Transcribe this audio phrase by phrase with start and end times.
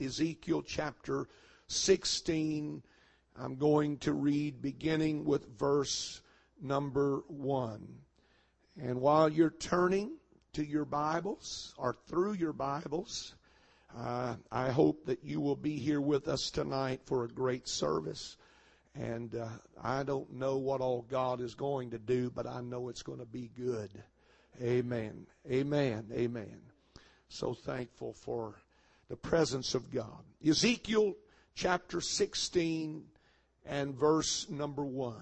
[0.00, 1.28] Ezekiel chapter
[1.68, 2.82] 16.
[3.38, 6.22] I'm going to read beginning with verse
[6.60, 7.86] number 1.
[8.80, 10.12] And while you're turning
[10.54, 13.34] to your Bibles or through your Bibles,
[13.96, 18.36] uh, I hope that you will be here with us tonight for a great service.
[18.94, 19.48] And uh,
[19.82, 23.18] I don't know what all God is going to do, but I know it's going
[23.18, 23.90] to be good.
[24.62, 25.26] Amen.
[25.50, 26.06] Amen.
[26.12, 26.60] Amen.
[27.28, 28.54] So thankful for
[29.08, 30.24] the presence of God.
[30.46, 31.14] Ezekiel
[31.54, 33.04] chapter 16
[33.64, 35.14] and verse number 1.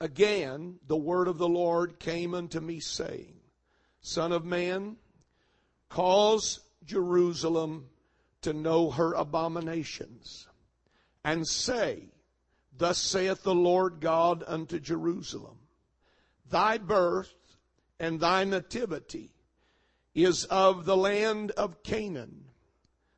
[0.00, 3.34] Again, the word of the Lord came unto me, saying,
[4.00, 4.96] Son of man,
[5.88, 7.86] cause Jerusalem
[8.40, 10.48] to know her abominations,
[11.24, 12.08] and say,
[12.76, 15.58] Thus saith the Lord God unto Jerusalem,
[16.50, 17.32] Thy birth
[18.00, 19.30] and thy nativity
[20.14, 22.46] is of the land of Canaan.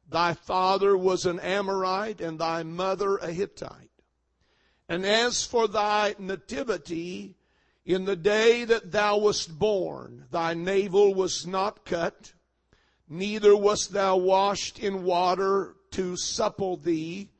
[0.09, 3.91] Thy father was an Amorite, and thy mother a Hittite.
[4.88, 7.37] And as for thy nativity,
[7.85, 12.33] in the day that thou wast born, thy navel was not cut,
[13.09, 17.30] neither wast thou washed in water to supple thee.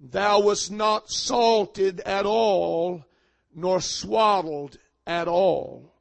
[0.00, 3.04] Thou wast not salted at all,
[3.54, 5.92] nor swaddled at all.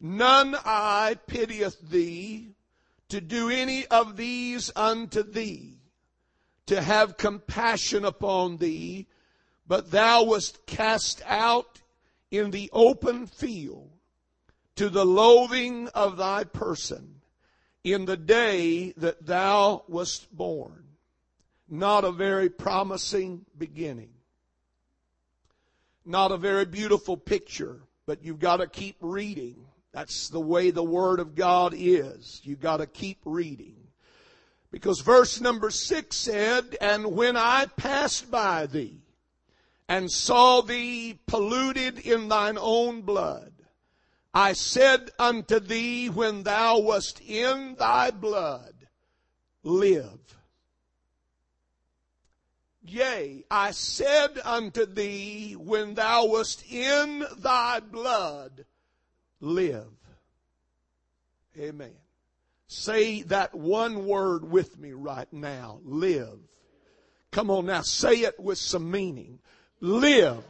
[0.00, 2.54] None eye pitieth thee
[3.08, 5.78] to do any of these unto thee,
[6.66, 9.06] to have compassion upon thee,
[9.66, 11.80] but thou wast cast out
[12.30, 13.90] in the open field
[14.76, 17.20] to the loathing of thy person
[17.82, 20.84] in the day that thou wast born.
[21.68, 24.10] Not a very promising beginning.
[26.04, 29.66] Not a very beautiful picture, but you've got to keep reading
[29.98, 32.40] that's the way the Word of God is.
[32.44, 33.74] You gotta keep reading.
[34.70, 39.00] Because verse number six said, And when I passed by thee,
[39.88, 43.52] and saw thee polluted in thine own blood,
[44.32, 48.74] I said unto thee when thou wast in thy blood,
[49.64, 50.20] live.
[52.82, 58.64] Yea, I said unto thee when thou wast in thy blood,
[59.40, 59.86] live.
[61.58, 61.94] Amen.
[62.66, 65.80] Say that one word with me right now.
[65.84, 66.38] Live.
[67.30, 69.38] Come on now, say it with some meaning.
[69.80, 70.44] Live.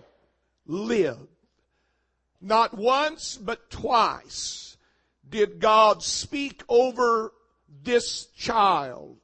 [0.66, 1.19] Live.
[2.41, 4.76] Not once, but twice
[5.28, 7.32] did God speak over
[7.82, 9.19] this child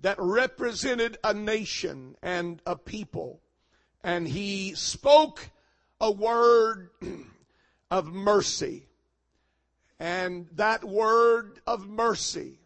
[0.00, 3.40] that represented a nation and a people.
[4.02, 5.50] And he spoke
[6.00, 6.90] a word
[7.90, 8.86] of mercy.
[9.98, 12.58] And that word of mercy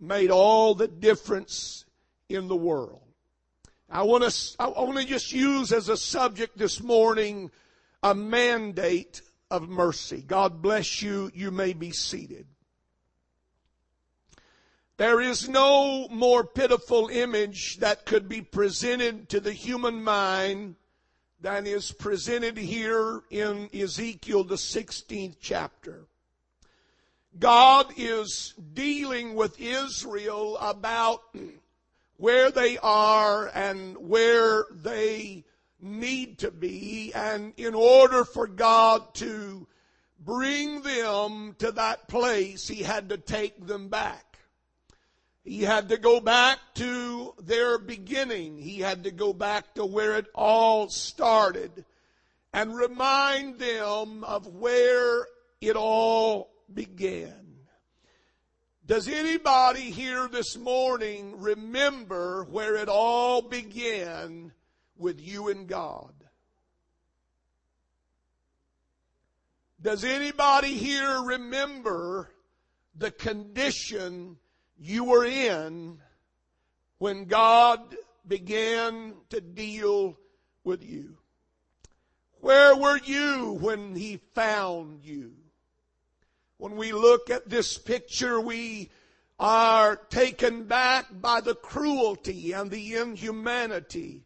[0.00, 1.84] made all the difference
[2.28, 3.02] in the world.
[3.90, 7.50] I want to, I want to just use as a subject this morning
[8.02, 10.22] a mandate of mercy.
[10.22, 11.30] God bless you.
[11.34, 12.46] You may be seated.
[14.98, 20.74] There is no more pitiful image that could be presented to the human mind
[21.40, 26.06] than is presented here in Ezekiel, the 16th chapter.
[27.38, 31.22] God is dealing with Israel about
[32.16, 35.44] where they are and where they
[35.80, 37.12] need to be.
[37.14, 39.66] And in order for God to
[40.18, 44.24] bring them to that place, He had to take them back.
[45.44, 48.58] He had to go back to their beginning.
[48.58, 51.84] He had to go back to where it all started
[52.52, 55.26] and remind them of where
[55.60, 57.48] it all began.
[58.86, 64.52] Does anybody here this morning remember where it all began
[64.96, 66.14] with you and God?
[69.80, 72.30] Does anybody here remember
[72.96, 74.38] the condition
[74.78, 75.98] you were in
[76.96, 77.94] when God
[78.26, 80.18] began to deal
[80.64, 81.18] with you?
[82.40, 85.34] Where were you when He found you?
[86.58, 88.90] When we look at this picture, we
[89.38, 94.24] are taken back by the cruelty and the inhumanity.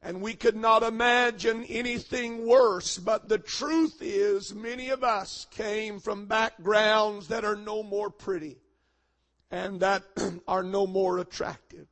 [0.00, 5.98] And we could not imagine anything worse, but the truth is many of us came
[5.98, 8.58] from backgrounds that are no more pretty
[9.50, 10.04] and that
[10.48, 11.88] are no more attractive.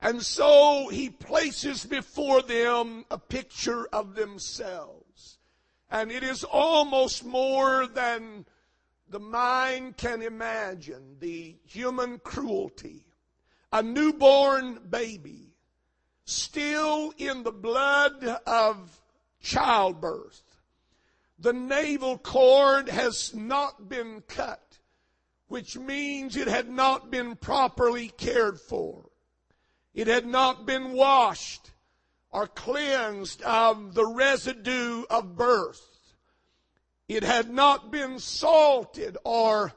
[0.00, 5.38] And so he places before them a picture of themselves.
[5.90, 8.46] And it is almost more than
[9.10, 13.04] the mind can imagine the human cruelty
[13.72, 15.52] a newborn baby,
[16.24, 19.00] still in the blood of
[19.40, 20.42] childbirth.
[21.38, 24.78] The navel cord has not been cut,
[25.48, 29.10] which means it had not been properly cared for.
[29.94, 31.70] It had not been washed
[32.30, 35.97] or cleansed of the residue of birth.
[37.08, 39.72] It had not been salted or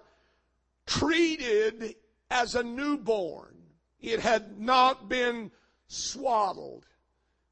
[0.85, 1.95] treated
[2.29, 3.55] as a newborn.
[4.01, 5.51] It had not been
[5.87, 6.85] swaddled,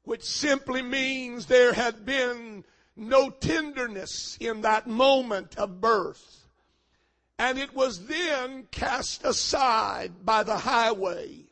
[0.02, 6.46] which simply means there had been no tenderness in that moment of birth.
[7.38, 11.46] And it was then cast aside by the highway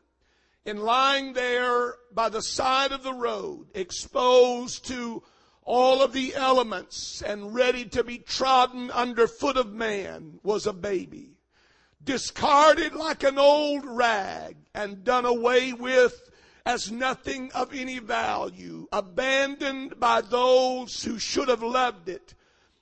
[0.65, 5.23] and lying there by the side of the road, exposed to
[5.69, 11.29] all of the elements and ready to be trodden underfoot of man, was a baby.
[12.03, 16.31] Discarded like an old rag and done away with
[16.65, 22.33] as nothing of any value, abandoned by those who should have loved it,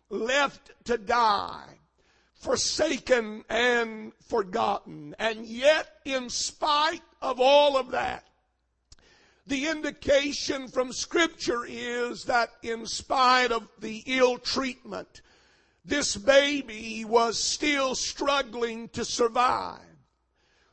[0.09, 1.79] left to die,
[2.35, 5.13] forsaken and forgotten.
[5.19, 8.26] And yet, in spite of all of that,
[9.47, 15.21] the indication from scripture is that in spite of the ill treatment,
[15.85, 19.79] this baby was still struggling to survive.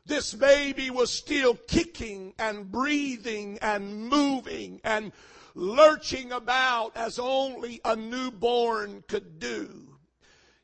[0.06, 5.12] This baby was still kicking and breathing and moving and
[5.54, 9.94] lurching about as only a newborn could do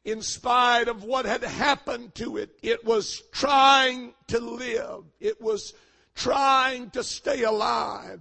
[0.05, 5.05] in spite of what had happened to it, it was trying to live.
[5.21, 5.75] It was
[6.21, 8.21] trying to stay alive.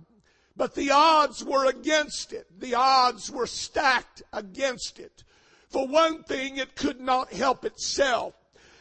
[0.55, 2.47] But the odds were against it.
[2.59, 5.23] The odds were stacked against it.
[5.69, 8.33] For one thing, it could not help itself.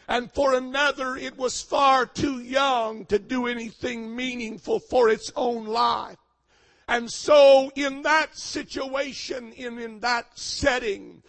[0.08, 5.66] And for another, it was far too young to do anything meaningful for its own
[5.66, 6.16] life.
[6.88, 11.22] And so in that situation, in, in that setting,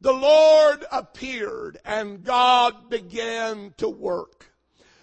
[0.00, 4.49] the Lord appeared and God began to work.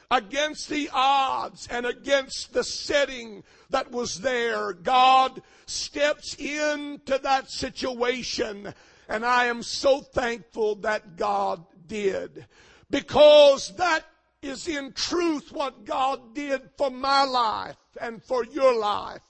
[0.09, 8.73] Against the odds and against the setting that was there, God steps into that situation
[9.09, 12.45] and I am so thankful that God did.
[12.89, 14.05] Because that
[14.41, 19.21] is in truth what God did for my life and for your life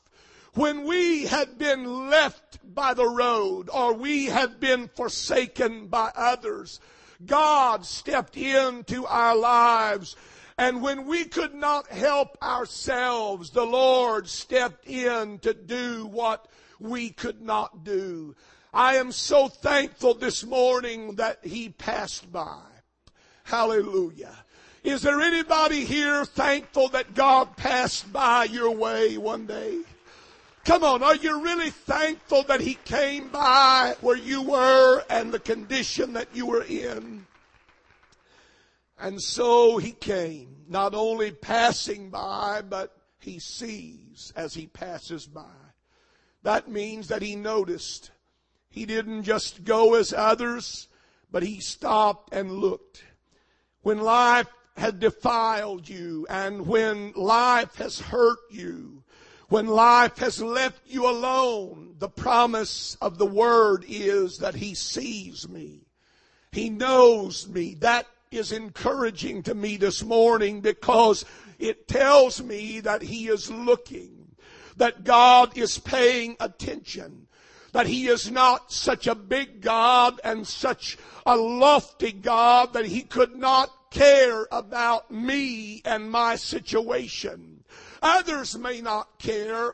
[0.58, 6.80] when we had been left by the road or we had been forsaken by others,
[7.24, 10.16] God stepped into our lives.
[10.58, 16.48] And when we could not help ourselves, the Lord stepped in to do what
[16.80, 18.36] we could not do.
[18.74, 22.62] I am so thankful this morning that He passed by.
[23.44, 24.36] Hallelujah.
[24.84, 29.80] Is there anybody here thankful that God passed by your way one day?
[30.66, 35.40] Come on, are you really thankful that He came by where you were and the
[35.40, 37.26] condition that you were in?
[39.00, 45.44] And so He came, not only passing by, but He sees as He passes by.
[46.44, 48.12] That means that He noticed.
[48.70, 50.88] He didn't just go as others,
[51.32, 53.04] but He stopped and looked.
[53.82, 59.04] When life had defiled you and when life has hurt you,
[59.50, 65.48] when life has left you alone, the promise of the word is that he sees
[65.48, 65.88] me.
[66.52, 67.76] He knows me.
[67.76, 71.26] That is encouraging to me this morning because
[71.60, 74.36] it tells me that he is looking,
[74.78, 77.28] that God is paying attention,
[77.72, 83.02] that he is not such a big God and such a lofty God that he
[83.02, 87.64] could not care about me and my situation.
[88.02, 89.74] Others may not care.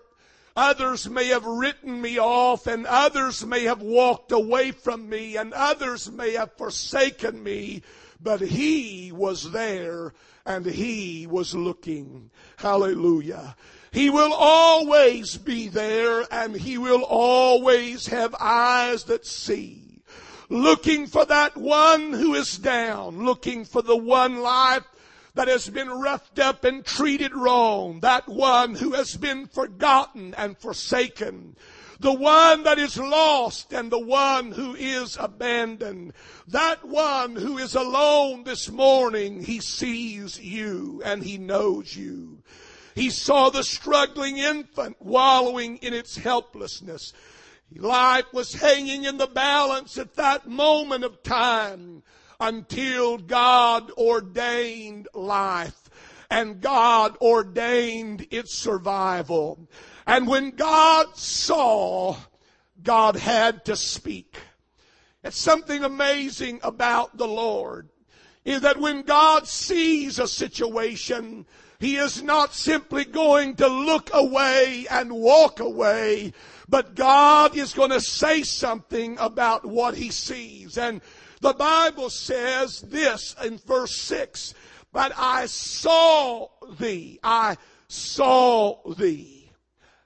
[0.55, 5.51] Others may have written me off and others may have walked away from me and
[5.53, 7.81] others may have forsaken me,
[8.21, 10.13] but he was there
[10.45, 12.29] and he was looking.
[12.57, 13.55] Hallelujah.
[13.91, 20.01] He will always be there and he will always have eyes that see.
[20.49, 24.83] Looking for that one who is down, looking for the one life
[25.35, 30.57] that has been roughed up and treated wrong, that one who has been forgotten and
[30.57, 31.55] forsaken,
[31.99, 36.13] the one that is lost and the one who is abandoned,
[36.47, 42.43] that one who is alone this morning, he sees you and he knows you.
[42.93, 47.11] He saw the struggling infant wallowing in its helplessness.
[47.75, 52.03] Life was hanging in the balance at that moment of time
[52.39, 55.79] until God ordained life.
[56.33, 59.67] and God ordained its survival.
[60.07, 62.15] And when God saw,
[62.81, 64.37] God had to speak.
[65.23, 67.89] It's something amazing about the Lord
[68.45, 71.45] is that when God sees a situation,
[71.79, 76.33] He is not simply going to look away and walk away,
[76.67, 80.77] but God is going to say something about what He sees.
[80.77, 80.99] And
[81.43, 84.53] the Bible says this in verse 6,
[84.93, 86.47] but I saw
[86.79, 87.57] thee, I
[87.89, 89.51] saw thee.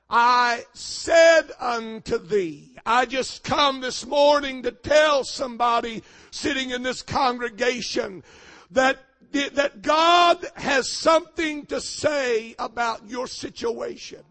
[0.10, 6.02] I said unto thee, I just come this morning to tell somebody
[6.32, 8.24] sitting in this congregation
[8.72, 8.98] that
[9.32, 14.24] that God has something to say about your situation.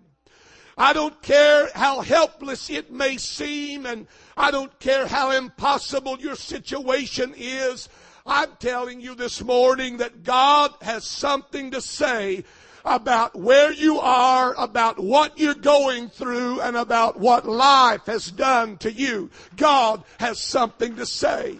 [0.79, 6.37] I don't care how helpless it may seem and I don't care how impossible your
[6.37, 7.89] situation is.
[8.27, 12.45] I'm telling you this morning that God has something to say
[12.85, 18.77] about where you are, about what you're going through, and about what life has done
[18.79, 19.31] to you.
[19.57, 21.59] God has something to say.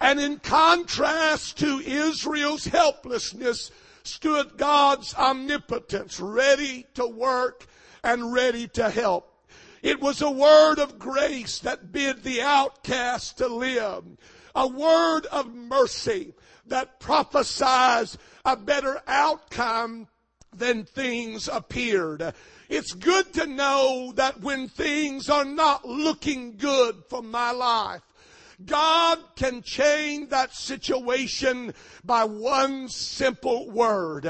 [0.00, 3.70] And in contrast to Israel's helplessness
[4.02, 7.66] stood God's omnipotence, ready to work
[8.04, 9.35] and ready to help.
[9.82, 14.04] It was a word of grace that bid the outcast to live.
[14.54, 16.34] A word of mercy
[16.66, 20.08] that prophesies a better outcome
[20.56, 22.34] than things appeared.
[22.68, 28.02] It's good to know that when things are not looking good for my life,
[28.64, 34.28] God can change that situation by one simple word.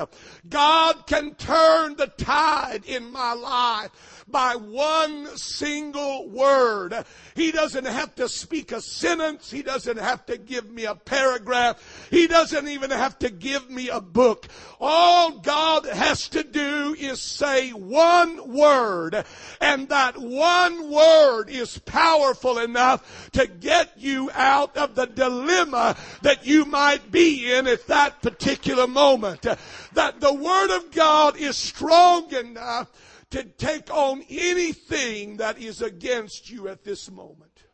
[0.48, 7.04] God can turn the tide in my life by one single word.
[7.34, 9.50] He doesn't have to speak a sentence.
[9.50, 12.08] He doesn't have to give me a paragraph.
[12.10, 14.46] He doesn't even have to give me a book.
[14.80, 19.24] All God has to do is say one word
[19.60, 26.46] and that one word is powerful enough to get you out of the dilemma that
[26.46, 29.42] you might be in at that particular moment.
[29.42, 32.88] That the Word of God is strong enough
[33.30, 37.64] to take on anything that is against you at this moment.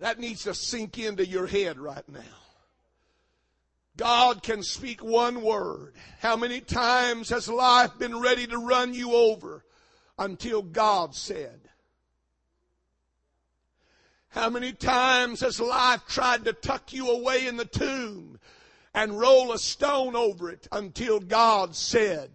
[0.00, 2.20] That needs to sink into your head right now.
[3.96, 5.94] God can speak one word.
[6.20, 9.64] How many times has life been ready to run you over
[10.16, 11.60] until God said?
[14.28, 18.38] How many times has life tried to tuck you away in the tomb
[18.94, 22.30] and roll a stone over it until God said?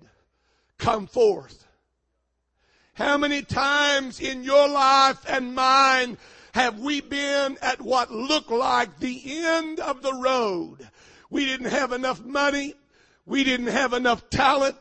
[0.84, 1.66] Come forth.
[2.96, 6.18] How many times in your life and mine
[6.54, 10.88] have we been at what looked like the end of the road?
[11.30, 12.76] We didn't have enough money.
[13.26, 14.76] We didn't have enough talent.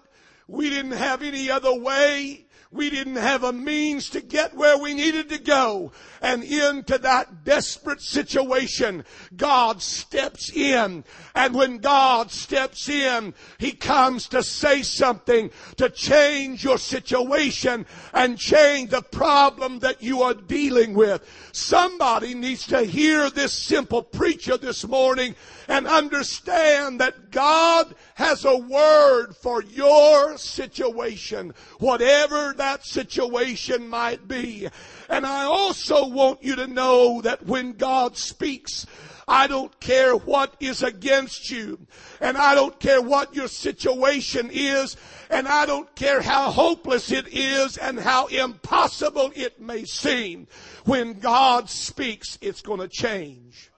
[0.49, 2.47] We didn't have any other way.
[2.73, 5.92] We didn't have a means to get where we needed to go.
[6.23, 9.04] And into that desperate situation,
[9.37, 11.04] God steps in.
[11.35, 18.38] And when God steps in, He comes to say something to change your situation and
[18.38, 21.23] change the problem that you are dealing with.
[21.52, 25.35] Somebody needs to hear this simple preacher this morning
[25.68, 34.68] and understand that God has a word for your situation, whatever that situation might be.
[35.08, 38.87] And I also want you to know that when God speaks,
[39.28, 41.78] I don't care what is against you.
[42.20, 44.96] And I don't care what your situation is.
[45.30, 50.49] And I don't care how hopeless it is and how impossible it may seem.
[50.84, 53.70] When God speaks, it's going to change.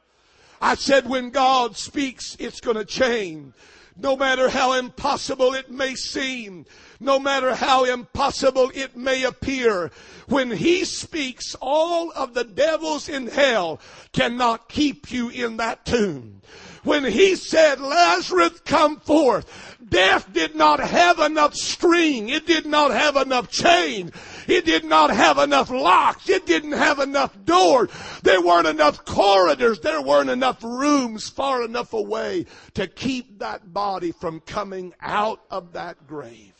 [0.61, 3.53] I said when God speaks, it's going to change.
[3.97, 6.67] No matter how impossible it may seem,
[7.05, 9.91] no matter how impossible it may appear,
[10.27, 13.81] when He speaks, all of the devils in hell
[14.13, 16.41] cannot keep you in that tomb.
[16.83, 22.29] When He said, Lazarus, come forth, death did not have enough string.
[22.29, 24.13] It did not have enough chain.
[24.47, 26.29] It did not have enough locks.
[26.29, 27.91] It didn't have enough doors.
[28.23, 29.81] There weren't enough corridors.
[29.81, 35.73] There weren't enough rooms far enough away to keep that body from coming out of
[35.73, 36.54] that grave.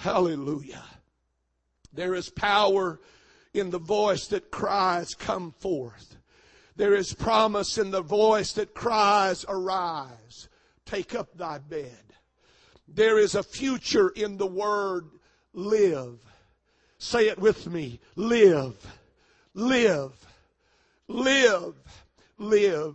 [0.00, 0.84] Hallelujah.
[1.92, 2.98] There is power
[3.52, 6.16] in the voice that cries, come forth.
[6.74, 10.48] There is promise in the voice that cries, arise.
[10.86, 12.14] Take up thy bed.
[12.88, 15.04] There is a future in the word
[15.52, 16.18] live.
[16.96, 18.00] Say it with me.
[18.16, 18.78] Live.
[19.52, 20.14] Live.
[21.08, 21.74] Live.
[22.38, 22.94] Live.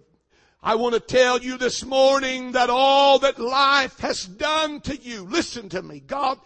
[0.63, 5.21] I want to tell you this morning that all that life has done to you,
[5.25, 6.39] listen to me, God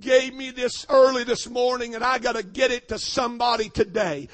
[0.00, 4.28] gave me this early this morning and I gotta get it to somebody today.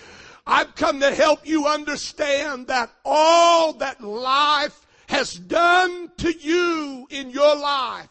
[0.47, 7.31] I've come to help you understand that all that life has done to you in
[7.31, 8.09] your life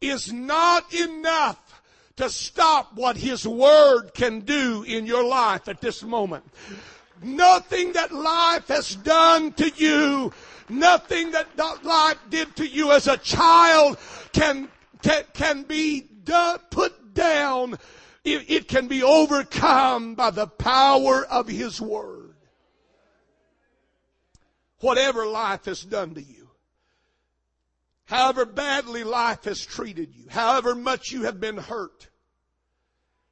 [0.00, 1.82] is not enough
[2.16, 6.44] to stop what His Word can do in your life at this moment.
[7.22, 10.32] Nothing that life has done to you,
[10.68, 13.98] nothing that life did to you as a child
[14.32, 14.68] can,
[15.02, 16.06] can, can be
[16.70, 17.78] put down.
[18.24, 22.34] It, it can be overcome by the power of His Word.
[24.80, 26.50] Whatever life has done to you,
[28.04, 32.08] however badly life has treated you, however much you have been hurt,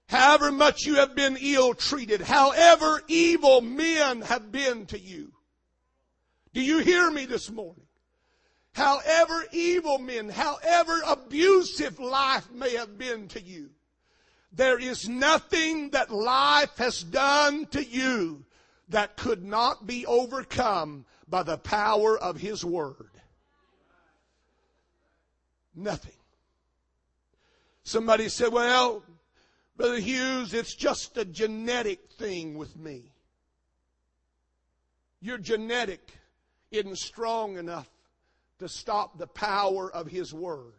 [0.08, 5.32] however much you have been ill treated, however evil men have been to you.
[6.52, 7.85] Do you hear me this morning?
[8.76, 13.70] However evil men, however abusive life may have been to you,
[14.52, 18.44] there is nothing that life has done to you
[18.90, 23.08] that could not be overcome by the power of His Word.
[25.74, 26.12] Nothing.
[27.82, 29.02] Somebody said, well,
[29.78, 33.14] Brother Hughes, it's just a genetic thing with me.
[35.22, 36.12] Your genetic
[36.70, 37.88] isn't strong enough
[38.58, 40.72] to stop the power of His Word.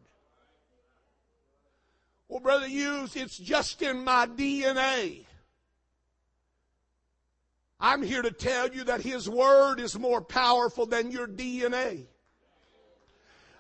[2.27, 5.25] Well, Brother Hughes, it's just in my DNA.
[7.79, 12.05] I'm here to tell you that His Word is more powerful than your DNA.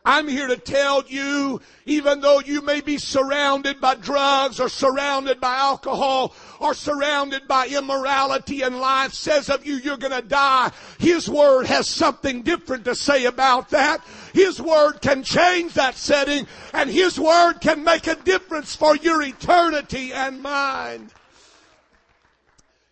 [0.07, 5.41] I'm here to tell you, even though you may be surrounded by drugs or surrounded
[5.41, 11.27] by alcohol or surrounded by immorality and life says of you you're gonna die, His
[11.27, 14.01] Word has something different to say about that.
[14.31, 19.21] His Word can change that setting and His Word can make a difference for your
[19.21, 21.09] eternity and mine.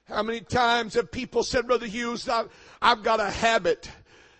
[0.09, 2.49] How many times have people said, Brother Hughes, I've,
[2.81, 3.89] I've got a habit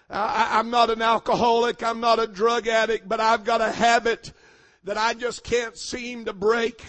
[0.09, 1.83] I, I'm not an alcoholic.
[1.83, 4.31] I'm not a drug addict, but I've got a habit
[4.83, 6.83] that I just can't seem to break.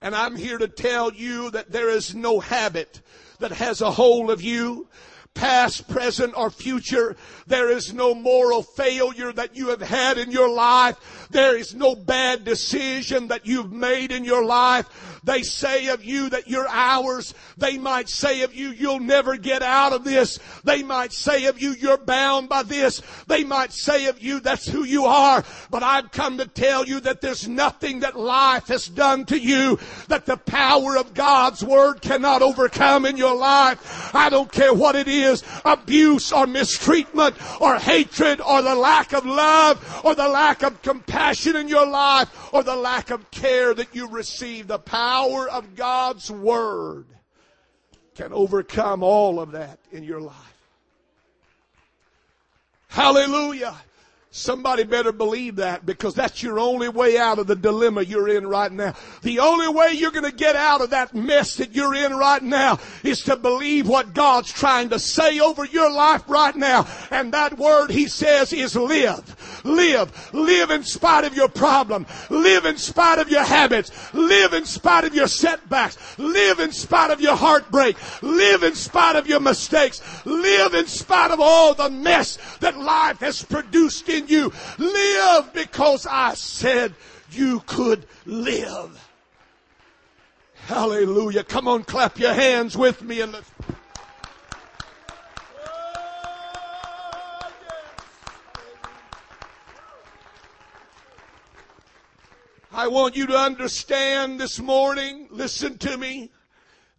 [0.00, 3.00] And I'm here to tell you that there is no habit
[3.40, 4.88] that has a hold of you
[5.34, 7.16] past, present, or future.
[7.46, 11.28] There is no moral failure that you have had in your life.
[11.30, 15.17] There is no bad decision that you've made in your life.
[15.24, 17.34] They say of you that you're ours.
[17.56, 20.38] They might say of you, you'll never get out of this.
[20.64, 23.02] They might say of you, you're bound by this.
[23.26, 25.44] They might say of you, that's who you are.
[25.70, 29.78] But I've come to tell you that there's nothing that life has done to you
[30.08, 34.14] that the power of God's Word cannot overcome in your life.
[34.14, 39.26] I don't care what it is, abuse or mistreatment or hatred or the lack of
[39.26, 43.94] love or the lack of compassion in your life or the lack of care that
[43.94, 44.68] you receive.
[44.68, 47.06] The power power of God's Word
[48.14, 50.34] can overcome all of that in your life.
[52.88, 53.74] Hallelujah.
[54.30, 58.46] Somebody better believe that because that's your only way out of the dilemma you're in
[58.46, 58.94] right now.
[59.22, 62.42] The only way you're going to get out of that mess that you're in right
[62.42, 66.86] now is to believe what God's trying to say over your life right now.
[67.10, 69.64] And that word he says is live.
[69.64, 70.34] Live.
[70.34, 72.04] Live in spite of your problem.
[72.28, 74.12] Live in spite of your habits.
[74.12, 76.18] Live in spite of your setbacks.
[76.18, 77.96] Live in spite of your heartbreak.
[78.22, 80.02] Live in spite of your mistakes.
[80.26, 84.52] Live in spite of all the mess that life has produced in you.
[84.76, 86.94] Live because I said
[87.30, 89.04] you could live.
[90.66, 91.44] Hallelujah.
[91.44, 93.50] Come on, clap your hands with me and let's.
[102.70, 106.30] I want you to understand this morning, listen to me,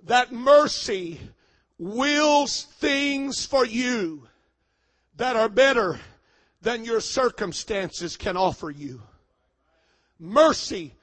[0.03, 1.21] that mercy
[1.77, 4.27] wills things for you
[5.15, 5.99] that are better
[6.61, 9.01] than your circumstances can offer you.
[10.19, 10.93] Mercy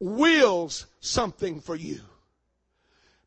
[0.00, 2.00] wills something for you.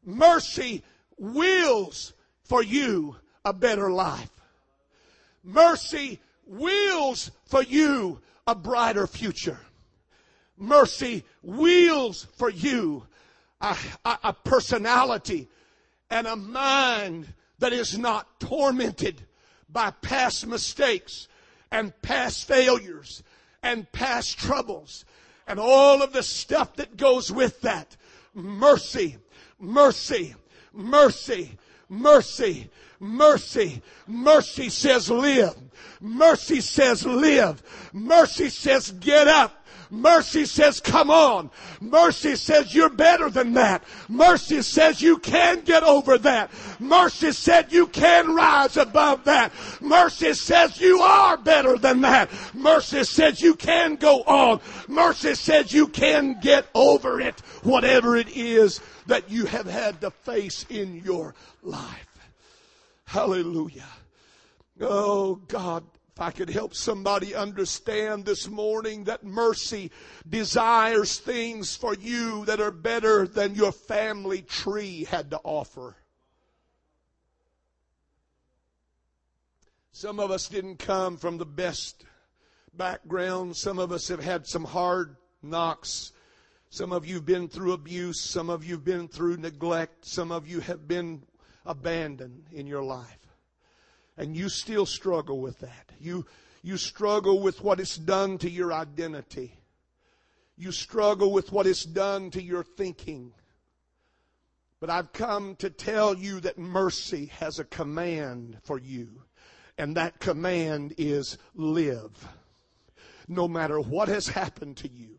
[0.04, 0.84] Mercy
[1.18, 4.30] wills for you a better life.
[5.44, 9.60] Mercy wills for you a brighter future
[10.58, 13.06] mercy wills for you
[13.62, 15.48] a, a, a personality
[16.10, 17.28] and a mind
[17.60, 19.22] that is not tormented
[19.70, 21.28] by past mistakes
[21.76, 23.22] and past failures
[23.62, 25.04] and past troubles
[25.46, 27.98] and all of the stuff that goes with that.
[28.34, 29.18] Mercy,
[29.60, 30.36] mercy,
[30.72, 31.58] mercy,
[31.90, 32.70] mercy.
[33.00, 33.82] Mercy.
[34.08, 35.56] Mercy says live.
[36.02, 37.62] Mercy says live.
[37.94, 39.66] Mercy says get up.
[39.90, 41.50] Mercy says, come on.
[41.80, 43.84] Mercy says you're better than that.
[44.10, 46.52] Mercy says you can get over that.
[46.80, 49.52] Mercy said you can rise above that.
[49.82, 52.30] Mercy says you are better than that.
[52.54, 54.60] Mercy says you can go on.
[54.88, 60.12] Mercy says you can get over it, whatever it is that you have had to
[60.12, 62.05] face in your life.
[63.06, 63.88] Hallelujah.
[64.82, 65.84] Oh God,
[66.16, 69.92] if I could help somebody understand this morning that mercy
[70.28, 75.96] desires things for you that are better than your family tree had to offer.
[79.92, 82.04] Some of us didn't come from the best
[82.74, 83.56] background.
[83.56, 86.12] Some of us have had some hard knocks.
[86.70, 88.20] Some of you have been through abuse.
[88.20, 90.06] Some of you have been through neglect.
[90.06, 91.24] Some of you have been
[91.66, 93.26] abandoned in your life
[94.18, 95.92] and you still struggle with that.
[96.00, 96.26] You,
[96.64, 99.54] you struggle with what it's done to your identity.
[100.58, 103.34] You struggle with what it's done to your thinking.
[104.80, 109.24] But I've come to tell you that mercy has a command for you.
[109.78, 112.28] And that command is live.
[113.28, 115.18] No matter what has happened to you,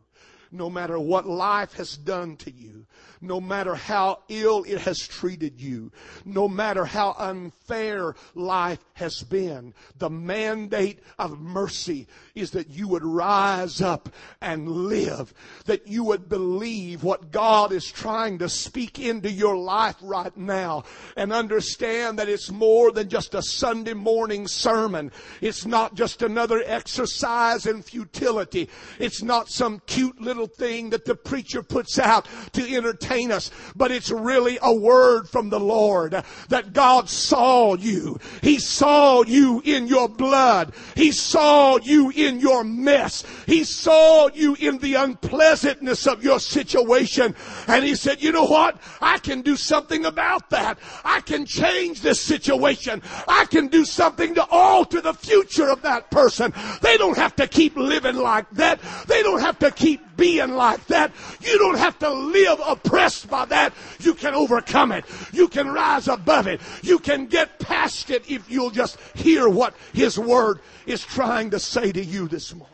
[0.51, 2.87] no matter what life has done to you,
[3.21, 5.91] no matter how ill it has treated you,
[6.25, 13.05] no matter how unfair life has been, the mandate of mercy is that you would
[13.05, 14.09] rise up
[14.41, 15.33] and live,
[15.65, 20.85] that you would believe what God is trying to speak into your life right now
[21.17, 25.11] and understand that it's more than just a Sunday morning sermon.
[25.41, 28.69] It's not just another exercise in futility.
[28.99, 33.91] It's not some cute little thing that the preacher puts out to entertain us, but
[33.91, 38.19] it's really a word from the Lord that God saw you.
[38.43, 40.75] He saw you in your blood.
[40.95, 43.25] He saw you in your mess.
[43.47, 47.35] He saw you in the unpleasantness of your situation.
[47.67, 48.79] And he said, you know what?
[49.01, 50.79] I can do something about that.
[51.05, 53.01] I can change this situation.
[53.29, 56.53] I can do something to alter the future of that person.
[56.83, 58.81] They don't have to keep living like that.
[59.07, 61.13] They don't have to keep being like that.
[61.41, 63.73] You don't have to live oppressed by that.
[64.01, 65.05] You can overcome it.
[65.33, 66.61] You can rise above it.
[66.83, 71.59] You can get past it if you'll just hear what His Word is trying to
[71.59, 72.73] say to you this morning.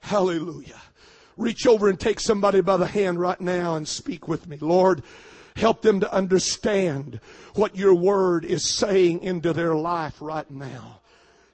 [0.00, 0.80] Hallelujah.
[1.36, 4.56] Reach over and take somebody by the hand right now and speak with me.
[4.60, 5.02] Lord,
[5.54, 7.20] help them to understand
[7.54, 11.00] what your word is saying into their life right now.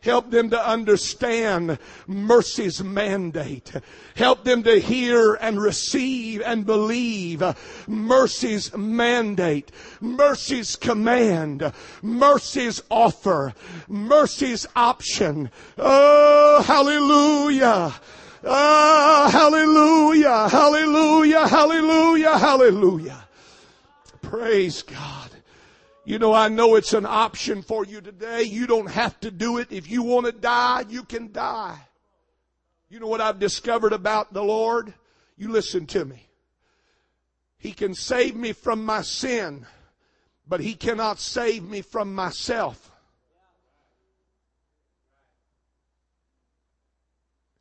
[0.05, 3.73] Help them to understand mercy's mandate.
[4.15, 7.43] Help them to hear and receive and believe
[7.89, 13.55] mercy's mandate, mercy's command, mercy's offer,
[13.89, 15.51] mercy's option.
[15.79, 17.95] Oh, hallelujah.
[18.45, 23.25] Oh, hallelujah, hallelujah, hallelujah, hallelujah.
[24.21, 25.14] Praise God.
[26.07, 28.43] You know, I know it's an option for you today.
[28.43, 29.69] You don't have to do it.
[29.71, 31.79] If you want to die, you can die.
[32.91, 34.93] You know what I've discovered about the Lord?
[35.37, 36.29] You listen to me.
[37.57, 39.67] He can save me from my sin,
[40.47, 42.91] but He cannot save me from myself.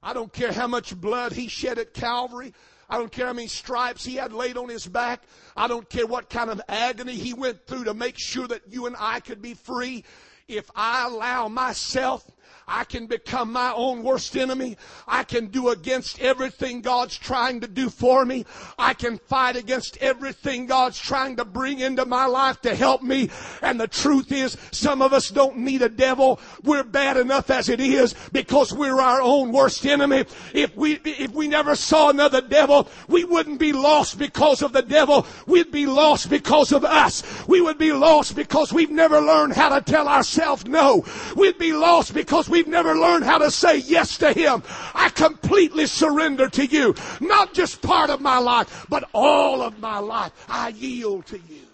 [0.03, 2.53] I don't care how much blood He shed at Calvary.
[2.89, 5.23] I don't care how many stripes he had laid on his back.
[5.55, 8.85] I don't care what kind of agony he went through to make sure that you
[8.85, 10.03] and I could be free.
[10.47, 12.25] If I allow myself
[12.67, 14.77] I can become my own worst enemy.
[15.07, 18.45] I can do against everything God's trying to do for me.
[18.77, 23.29] I can fight against everything God's trying to bring into my life to help me.
[23.61, 26.39] And the truth is, some of us don't need a devil.
[26.63, 30.25] We're bad enough as it is because we're our own worst enemy.
[30.53, 34.81] If we, if we never saw another devil, we wouldn't be lost because of the
[34.81, 35.25] devil.
[35.47, 37.23] We'd be lost because of us.
[37.47, 41.05] We would be lost because we've never learned how to tell ourselves no.
[41.35, 44.61] We'd be lost because we've never learned how to say yes to Him.
[44.93, 46.93] I completely surrender to you.
[47.19, 50.31] Not just part of my life, but all of my life.
[50.47, 51.65] I yield to you.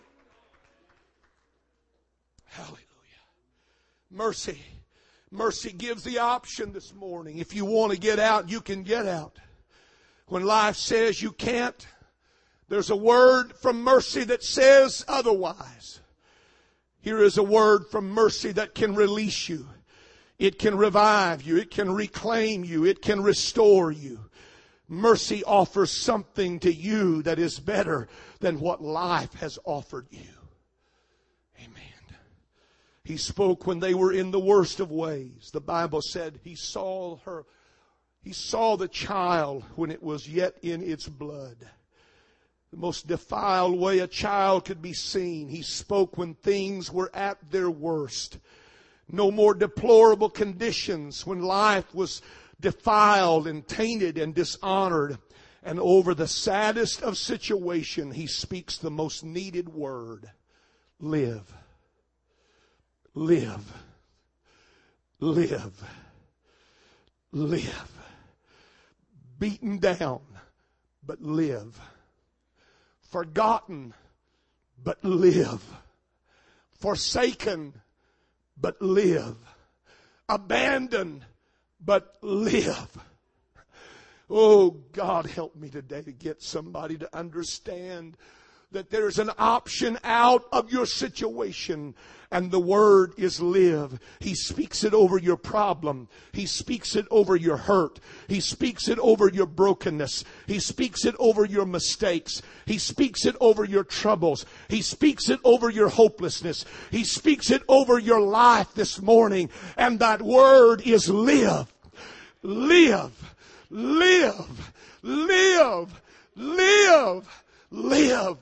[2.46, 2.80] Hallelujah.
[4.10, 4.62] Mercy.
[5.32, 7.39] Mercy gives the option this morning.
[7.39, 9.38] If you want to get out, you can get out.
[10.28, 11.86] When life says you can't,
[12.70, 16.00] there's a word from mercy that says otherwise.
[17.02, 19.68] Here is a word from mercy that can release you.
[20.39, 21.58] It can revive you.
[21.58, 22.86] It can reclaim you.
[22.86, 24.30] It can restore you.
[24.88, 28.08] Mercy offers something to you that is better
[28.39, 30.34] than what life has offered you.
[31.60, 32.17] Amen.
[33.04, 35.52] He spoke when they were in the worst of ways.
[35.52, 37.45] The Bible said he saw her,
[38.23, 41.58] he saw the child when it was yet in its blood.
[42.71, 45.49] The most defiled way a child could be seen.
[45.49, 48.38] He spoke when things were at their worst.
[49.12, 52.22] No more deplorable conditions when life was
[52.60, 55.17] defiled and tainted and dishonored.
[55.63, 60.30] And over the saddest of situation, he speaks the most needed word.
[61.00, 61.54] Live.
[63.13, 63.74] Live.
[65.19, 65.84] Live.
[67.32, 67.91] Live.
[69.38, 70.22] Beaten down,
[71.06, 71.80] but live.
[73.02, 73.93] Forgotten,
[74.84, 75.63] but live.
[76.72, 77.74] Forsaken,
[78.60, 79.38] but live.
[80.28, 81.26] Abandon,
[81.84, 82.98] but live.
[84.30, 88.15] Oh, God, help me today to get somebody to understand
[88.71, 91.95] that there's an option out of your situation
[92.32, 93.99] and the word is live.
[94.19, 96.08] He speaks it over your problem.
[96.32, 97.99] He speaks it over your hurt.
[98.27, 100.23] He speaks it over your brokenness.
[100.45, 102.43] He speaks it over your mistakes.
[102.67, 104.45] He speaks it over your troubles.
[104.67, 106.65] He speaks it over your hopelessness.
[106.91, 109.49] He speaks it over your life this morning.
[109.75, 111.73] And that word is live.
[112.43, 113.36] Live.
[113.71, 114.71] Live.
[115.01, 116.01] Live.
[116.36, 117.43] Live.
[117.71, 118.38] Live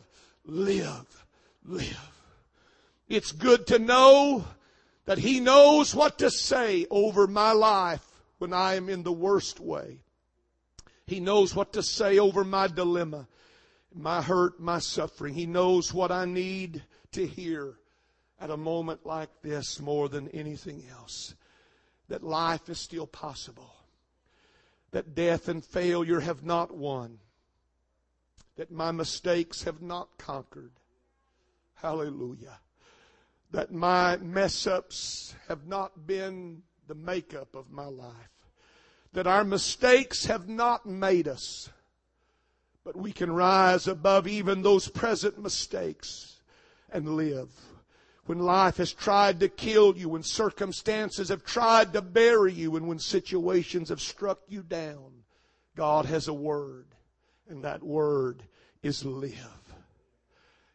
[0.47, 1.25] live,
[1.65, 2.12] live.
[3.07, 4.45] It's good to know
[5.05, 8.05] that He knows what to say over my life
[8.39, 9.99] when I am in the worst way.
[11.05, 13.27] He knows what to say over my dilemma,
[13.93, 15.33] my hurt, my suffering.
[15.33, 16.83] He knows what I need
[17.13, 17.75] to hear
[18.39, 21.33] at a moment like this more than anything else.
[22.10, 23.73] That life is still possible.
[24.91, 27.19] That death and failure have not won
[28.58, 30.72] that my mistakes have not conquered.
[31.76, 32.60] Hallelujah.
[33.52, 38.13] That my mess ups have not been the makeup of my life.
[39.13, 41.70] That our mistakes have not made us.
[42.84, 46.41] But we can rise above even those present mistakes
[46.91, 47.50] and live.
[48.26, 52.88] When life has tried to kill you, when circumstances have tried to bury you, and
[52.88, 55.24] when situations have struck you down,
[55.76, 56.88] God has a word
[57.49, 58.43] and that word
[58.83, 59.73] is live.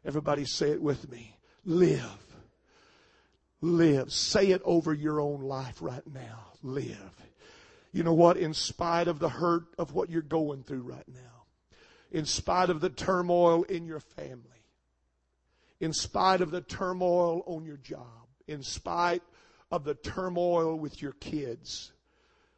[0.05, 1.37] Everybody say it with me.
[1.65, 2.03] Live.
[3.61, 4.13] Live.
[4.13, 6.53] Say it over your own life right now.
[6.63, 7.23] Live.
[7.93, 8.37] You know what?
[8.37, 11.45] In spite of the hurt of what you're going through right now,
[12.11, 14.67] in spite of the turmoil in your family,
[15.81, 18.07] in spite of the turmoil on your job,
[18.47, 19.23] in spite
[19.71, 21.93] of the turmoil with your kids,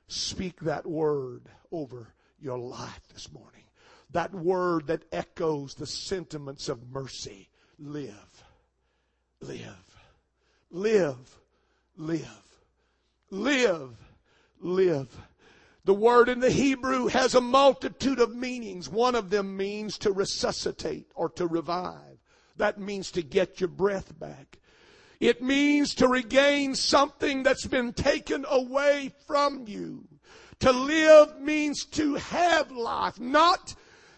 [0.08, 3.63] speak that word over your life this morning.
[4.14, 7.48] That word that echoes the sentiments of mercy.
[7.80, 8.44] Live.
[9.40, 9.98] Live.
[10.70, 11.38] Live.
[11.96, 12.58] Live.
[13.30, 13.96] Live.
[14.60, 15.18] Live.
[15.84, 18.88] The word in the Hebrew has a multitude of meanings.
[18.88, 22.18] One of them means to resuscitate or to revive.
[22.56, 24.58] That means to get your breath back.
[25.18, 30.06] It means to regain something that's been taken away from you.
[30.60, 33.74] To live means to have life, not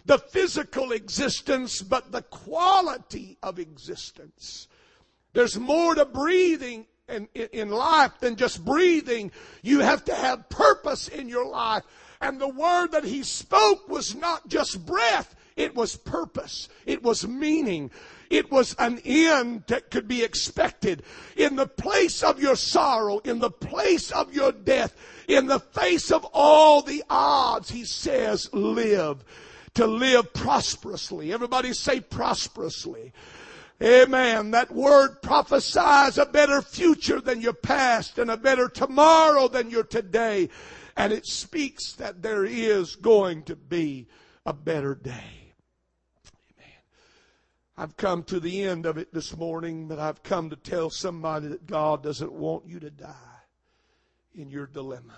[0.07, 4.69] the physical existence, but the quality of existence.
[5.33, 9.33] There's more to breathing in, in, life than just breathing.
[9.63, 11.83] You have to have purpose in your life.
[12.21, 16.69] And the word that he spoke was not just breath, it was purpose.
[16.87, 17.91] It was meaning.
[18.31, 21.03] It was an end that could be expected.
[21.37, 24.97] In the place of your sorrow, in the place of your death,
[25.29, 29.25] in the face of all the odds, he says, live
[29.77, 31.33] to live prosperously.
[31.33, 33.13] Everybody say prosperously.
[33.83, 34.53] Amen.
[34.53, 39.85] That word prophesies a better future than your past and a better tomorrow than your
[39.85, 40.49] today.
[40.97, 44.09] And it speaks that there is going to be
[44.47, 45.53] a better day.
[46.57, 46.73] Amen.
[47.77, 51.49] I've come to the end of it this morning, but I've come to tell somebody
[51.49, 53.13] that God doesn't want you to die
[54.35, 55.17] in your dilemma.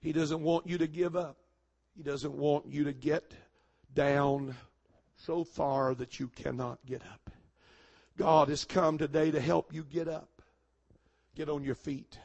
[0.00, 1.41] He doesn't want you to give up.
[1.96, 3.32] He doesn't want you to get
[3.94, 4.56] down
[5.16, 7.30] so far that you cannot get up.
[8.16, 10.42] God has come today to help you get up,
[11.34, 12.18] get on your feet.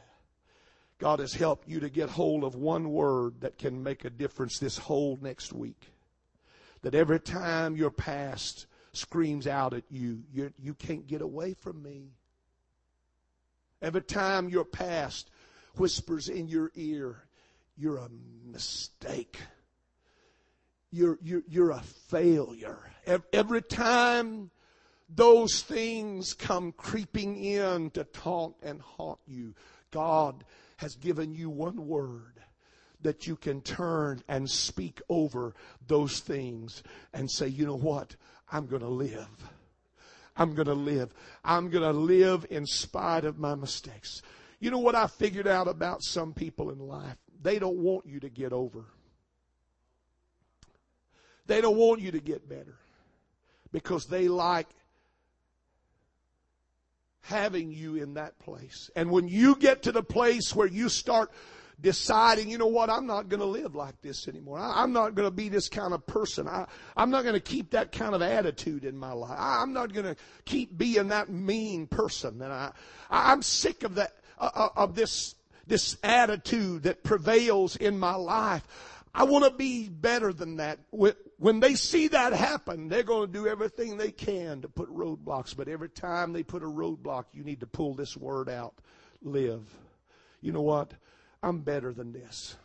[0.98, 4.58] God has helped you to get hold of one word that can make a difference
[4.58, 5.92] this whole next week.
[6.82, 11.82] That every time your past screams out at you, you, you can't get away from
[11.82, 12.14] me.
[13.80, 15.30] Every time your past
[15.76, 17.22] whispers in your ear,
[17.76, 18.08] you're a
[18.44, 19.38] mistake
[20.90, 22.78] you're, you're, you're a failure.
[23.32, 24.50] Every time
[25.08, 29.54] those things come creeping in to taunt and haunt you.
[29.90, 30.44] God
[30.76, 32.34] has given you one word
[33.00, 35.54] that you can turn and speak over
[35.86, 36.82] those things
[37.14, 38.16] and say, you know what?
[38.50, 39.28] I'm going to live.
[40.36, 41.14] I'm going to live.
[41.44, 44.22] I'm going to live in spite of my mistakes.
[44.60, 47.16] You know what I figured out about some people in life?
[47.40, 48.84] They don't want you to get over.
[51.48, 52.76] They don't want you to get better
[53.72, 54.68] because they like
[57.22, 58.90] having you in that place.
[58.94, 61.32] And when you get to the place where you start
[61.80, 64.58] deciding, you know what, I'm not going to live like this anymore.
[64.58, 66.46] I, am not going to be this kind of person.
[66.46, 69.36] I, I'm not going to keep that kind of attitude in my life.
[69.38, 72.42] I, I'm not going to keep being that mean person.
[72.42, 72.72] And I,
[73.10, 75.34] I'm sick of that, uh, uh, of this,
[75.66, 78.64] this attitude that prevails in my life.
[79.14, 80.78] I want to be better than that.
[81.60, 85.56] They see that happen, they're going to do everything they can to put roadblocks.
[85.56, 88.74] But every time they put a roadblock, you need to pull this word out.
[89.22, 89.62] Live.
[90.40, 90.92] You know what?
[91.42, 92.56] I'm better than this.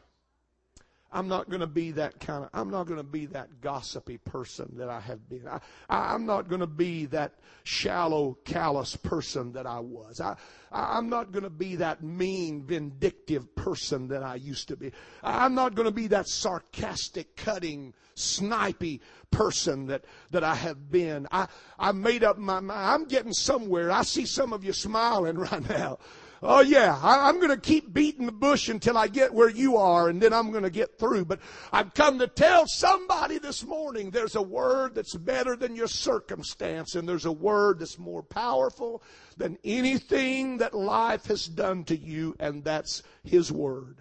[1.13, 4.17] I'm not going to be that kind of, I'm not going to be that gossipy
[4.17, 5.47] person that I have been.
[5.47, 10.19] I, I, am not going to be that shallow, callous person that I was.
[10.19, 10.35] I,
[10.71, 14.91] I, I'm not going to be that mean, vindictive person that I used to be.
[15.21, 18.99] I'm not going to be that sarcastic, cutting, snipey
[19.29, 21.27] person that, that I have been.
[21.31, 21.47] I,
[21.77, 22.71] I made up my mind.
[22.79, 23.91] I'm getting somewhere.
[23.91, 25.99] I see some of you smiling right now.
[26.45, 29.77] Oh yeah, I, am going to keep beating the bush until I get where you
[29.77, 31.23] are and then I'm going to get through.
[31.23, 31.39] But
[31.71, 36.95] I've come to tell somebody this morning there's a word that's better than your circumstance
[36.95, 39.01] and there's a word that's more powerful
[39.37, 43.99] than anything that life has done to you and that's His word.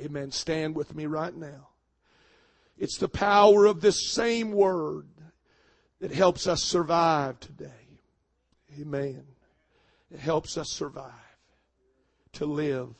[0.00, 0.30] Amen.
[0.30, 1.70] Stand with me right now.
[2.78, 5.08] It's the power of this same word
[6.00, 7.72] that helps us survive today.
[8.80, 9.24] Amen.
[10.10, 11.12] It helps us survive,
[12.32, 12.94] to live